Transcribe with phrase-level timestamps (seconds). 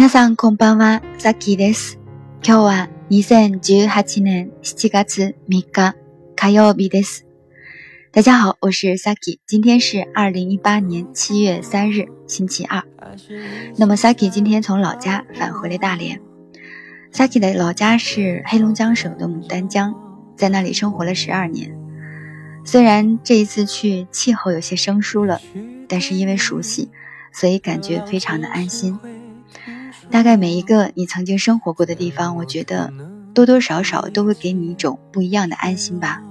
[0.00, 1.98] 皆さんこんばんは、ザキです。
[2.42, 5.94] 今日は2018年7月3日
[6.34, 7.24] 火曜日です。
[8.12, 12.82] 大家好，我是 Saki，今天是二零一八年七月三日，星期二。
[13.76, 16.20] 那么 Saki 今天从老家返回了大连。
[17.12, 19.94] Saki 的老家是黑龙江省的牡丹江，
[20.36, 21.72] 在那里生活了十二年。
[22.64, 25.40] 虽然这一次去气候有些生疏了，
[25.86, 26.90] 但是因为熟悉，
[27.32, 28.98] 所以感觉非常的安心。
[30.11, 32.91] 大概每一个你曾经生活过的地方，我觉得
[33.33, 36.21] 多多少少都会给你一种不一样的安心吧。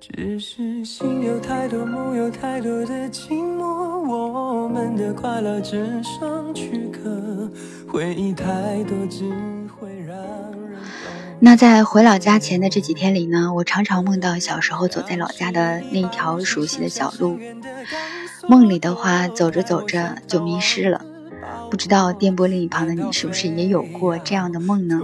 [0.00, 7.48] 只是心有太多梦有太多的寂寞我们的快乐只剩躯壳
[7.88, 9.30] 回忆太多只
[9.68, 10.16] 会让
[10.68, 10.80] 人
[11.38, 17.38] 那在回老家前的这几天里呢我常常梦到小时候走在老家的那一条熟悉的小路
[18.48, 21.04] 梦里的话走着走着就迷失了
[21.72, 25.00] 不知道电波另一旁的你是不是也有过这样的梦呢？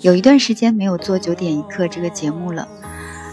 [0.00, 2.66] 有一段时间没有做九点一刻这个节目了。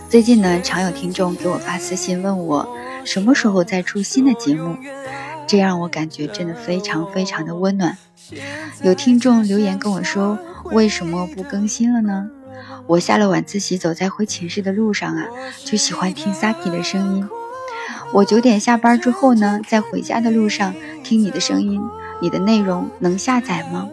[0.07, 4.77] 最近呢，常有听众给我发私信问我什么时候再出新的节目，
[5.47, 7.97] 这让我感觉真的非常非常的温暖。
[8.83, 12.29] 有听众留言跟我说为什么不更新了呢？
[12.85, 15.25] 我下了晚自习走在回寝室的路上啊，
[15.65, 17.27] 就喜欢听 Saki 的声音。
[18.13, 21.81] 我九点下班之后呢，在回家的路上听你的声音。
[22.23, 23.89] 你的内容能下载吗？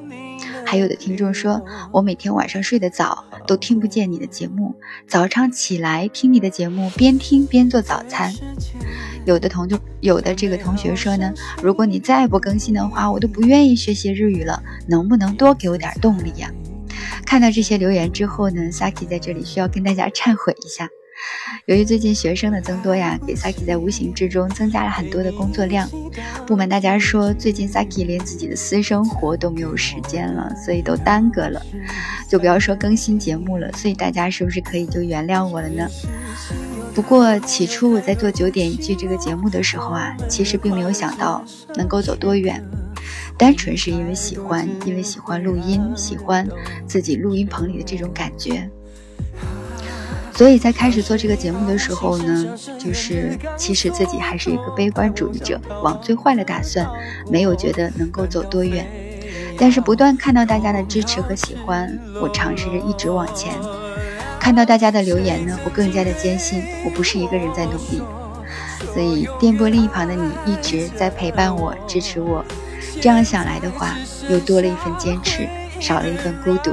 [0.64, 4.72] 还有的听众说，我每天晚上睡得早，都听不见你的节目。
[5.08, 8.32] 早上起来听你的节目，边听边做早餐。
[9.24, 14.62] 有的同就有的这个同学说呢，如果你再不更新的话，我都不愿意学习日语了。
[14.86, 16.48] 能不能多给我点动力呀？
[17.26, 20.88] 看到这些留言之后呢，Saki 在这里需要跟大家忏悔一下。
[21.66, 25.88] 由于最近学生的增多呀，给 Saki 在无形之中增加了很多的工作量。
[26.46, 31.64] 不瞒大家说，最近 Saki 连自己的私生活都没有时间了，所以都耽搁了，
[32.28, 33.70] 就不要说更新节目了。
[33.72, 35.88] 所以大家是不是可以就原谅我了呢？
[36.94, 41.44] 不过起初我在做九点一句这个节目的时候啊，其实并没有想到
[41.76, 42.60] 能够走多远，
[43.38, 46.48] 单纯是因为喜欢，因为喜欢录音，喜欢
[46.88, 48.68] 自己录音棚里的这种感觉。
[50.40, 56.90] 所以在开始做这个节目的时候呢，就是其实自己还是一个悲观主义者，往最坏的打算，
[57.30, 58.88] 没有觉得能够走多远。
[59.58, 63.52] 但是不断看到大家的支持和喜欢，我尝试着一直往前。
[64.40, 68.00] 看到大家的留言呢，我更加的坚信我不是一个人在努力。
[68.94, 72.42] 所以电波另一旁的你一直在陪伴我、支持我，
[72.98, 73.94] 这样想来的话，
[74.30, 75.46] 又多了一份坚持，
[75.78, 76.72] 少了一份孤独。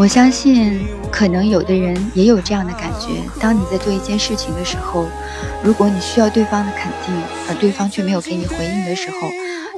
[0.00, 0.80] 我相信，
[1.12, 5.04] 可能有的人也有这样的感觉：当你在做一件事情的时候，
[5.62, 7.14] 如果你需要对方的肯定，
[7.46, 9.28] 而对方却没有给你回应的时候，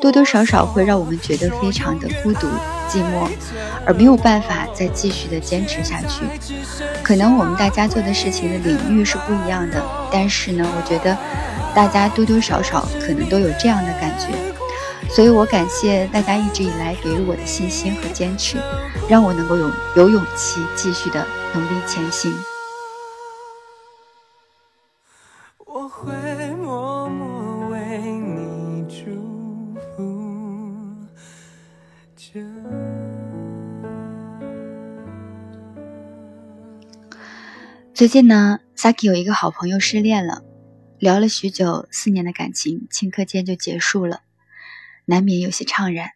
[0.01, 2.47] 多多少少会让我们觉得非常的孤独、
[2.89, 3.29] 寂寞，
[3.85, 6.23] 而没有办法再继续的坚持下去。
[7.03, 11.19] 可能我们大家做的事情的领域是不一样的，但是呢，我觉得
[11.75, 14.29] 大家多多少少可能都有这样的感觉。
[15.15, 18.57] 所以我感谢大家一直以来给予我的信心和坚持，
[19.11, 22.33] 让我能够有有勇气继续的努力前行。
[25.59, 26.11] 我会
[26.55, 30.97] 默默为你祝福。
[37.93, 40.43] 最近呢，Saki 有一个好朋友失恋了，
[40.99, 44.23] 聊了许久，四年的感情顷刻间就结束了。
[45.05, 46.11] 难免有些怅然，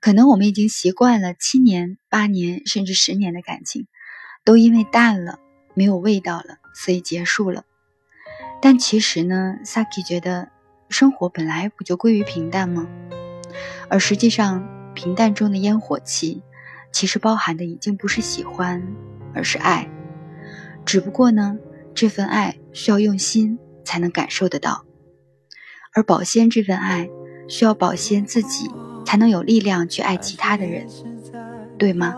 [0.00, 3.86] 可能我们已经习惯了七年、八年甚至十年的感情，
[4.44, 5.38] 都因为淡了、
[5.74, 7.64] 没有味道了，所以结束了。
[8.60, 10.50] 但其实呢，Saki 觉得
[10.88, 12.88] 生活本来不就归于平淡吗？
[13.88, 16.42] 而实际上，平淡中的烟火气，
[16.92, 18.82] 其实包含的已经不是喜欢，
[19.34, 19.88] 而是爱。
[20.84, 21.58] 只不过呢，
[21.94, 24.84] 这份爱需要用心才能感受得到，
[25.92, 27.08] 而保鲜这份爱。
[27.48, 28.70] 需要保鲜自己，
[29.04, 30.86] 才能有力量去爱其他的人，
[31.78, 32.14] 对吗？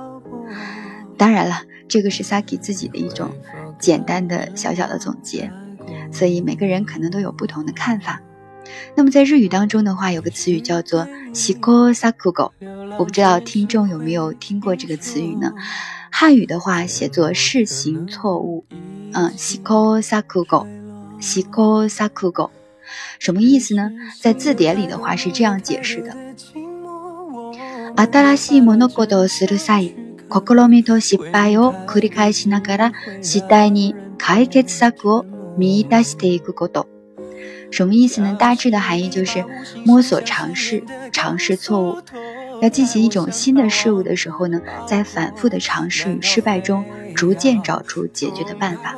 [1.16, 3.30] 当然了，这个是 Saki 自己的一种
[3.78, 5.50] 简单的小小的总结，
[6.10, 8.20] 所以每个人可能都有不同的看法。
[8.94, 12.50] 那么在日语当中的话，有个词语叫做 “shiko sakugo”，
[12.98, 15.52] 我不知道听众有没有听过这个词语呢？
[16.10, 18.64] 汉语的话写作“试行错误”，
[19.12, 22.50] 嗯，“shiko sakugo”，“shiko sakugo”。
[23.19, 23.91] 什么意思呢？
[24.19, 26.15] 在字典里的话是这样解释的：
[27.95, 29.93] 新しい物事をする際、
[30.27, 32.91] 心みと失敗を繰り返しながら
[33.21, 35.25] 次第に解決策を
[35.57, 36.87] 見出していくこと。
[37.71, 38.35] 什么意思呢？
[38.37, 39.45] 大致的含义就是
[39.85, 41.97] 摸索、尝试、尝试错误。
[42.61, 46.83] 要进行一种新的事物的时候呢，在反复的尝试与失败中，
[47.15, 48.95] 逐渐找出解决的办法。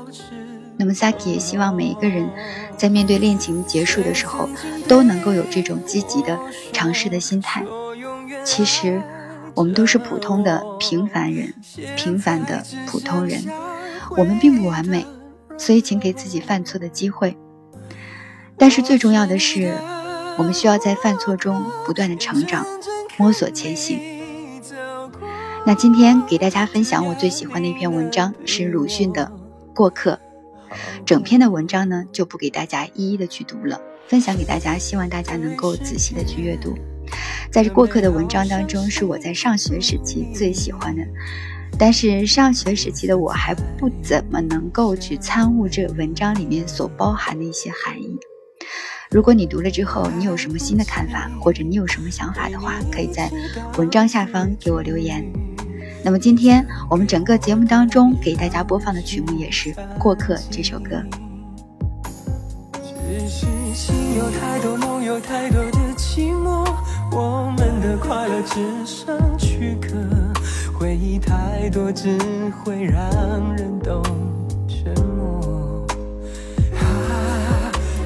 [0.78, 2.28] 那么，Saki 也希望每一个人
[2.76, 4.49] 在面对恋情结束的时候，
[4.87, 6.38] 都能够有这种积极的
[6.73, 7.64] 尝试的心态。
[8.44, 9.02] 其实，
[9.55, 11.55] 我们都是普通的平凡人，
[11.96, 13.43] 平凡的普通人，
[14.17, 15.06] 我们并不完美，
[15.56, 17.37] 所以请给自己犯错的机会。
[18.58, 19.75] 但是最重要的是，
[20.37, 22.67] 我们需要在犯错中不断的成长，
[23.17, 23.99] 摸索前行。
[25.64, 29.32] 那今天给大家分享我最喜欢的一篇文章是鲁迅的
[29.75, 30.12] 《过客》，
[31.05, 36.75] 整篇的文章呢就不给大家一一的去读了，分享给大家，希望大家能够仔细的去阅读。
[37.51, 41.03] 在这《过客》的文章当中，是我在上学时期最喜欢的，
[41.79, 48.19] 但是上学时期的我还不怎么能够去参悟这文章里面所包含的一些含义。
[49.09, 53.31] 如果你读了之后，你有什么新的看法，或者你有什么想法的话，可以在
[53.79, 55.25] 文章下方给我留言。
[56.06, 61.03] 那么今天我们整个节目当中给大家播放的曲目也是《过客》这首歌。
[62.75, 66.64] 只是心有太多梦，有太多的寂寞，
[67.11, 69.97] 我们的快乐只剩躯壳，
[70.79, 72.17] 回忆太多只
[72.62, 73.02] 会让
[73.56, 74.00] 人懂。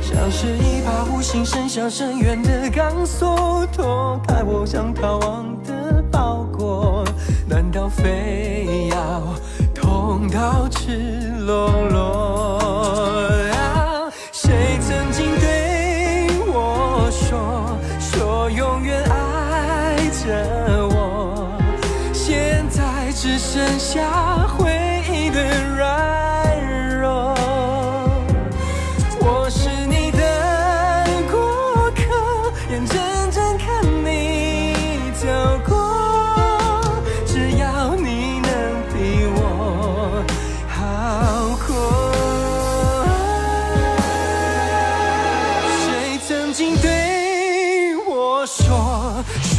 [0.03, 6.00] 像是一把无形伸向深渊的钢索，脱开我想逃亡的包裹。
[7.72, 9.22] 难道非要
[9.72, 13.38] 痛到赤裸裸？
[14.32, 21.46] 谁曾经对我说，说永远爱着我？
[22.12, 24.72] 现在只剩下回
[25.08, 25.40] 忆的
[25.76, 27.37] 软弱。
[29.20, 29.80] 我是。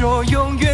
[0.01, 0.70] 说永远